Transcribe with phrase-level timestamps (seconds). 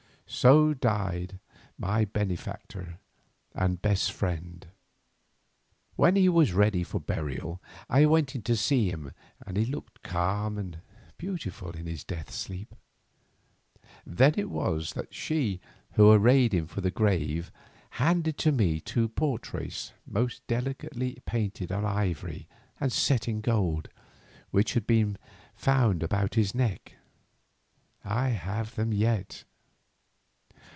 [0.33, 1.39] So died
[1.77, 2.99] my benefactor
[3.53, 4.65] and best friend.
[5.97, 9.11] When he was made ready for burial I went in to see him
[9.45, 10.79] and he looked calm and
[11.17, 12.73] beautiful in his death sleep.
[14.07, 15.59] Then it was that she
[15.95, 17.51] who had arrayed him for the grave
[17.99, 22.47] handed to me two portraits most delicately painted on ivory
[22.79, 23.89] and set in gold,
[24.49, 25.17] which had been
[25.55, 26.93] found about his neck.
[28.05, 29.43] I have them yet.